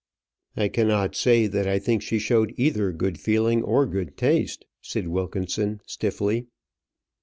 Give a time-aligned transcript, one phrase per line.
[0.57, 5.07] "I cannot say that I think she showed either good feeling or good taste," said
[5.07, 6.47] Wilkinson, stiffly.